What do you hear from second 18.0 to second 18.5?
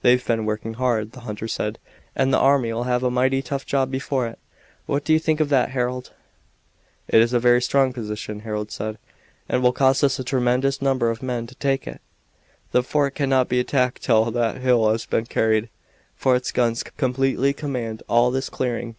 all this